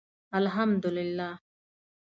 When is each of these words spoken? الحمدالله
الحمدالله 0.35 1.37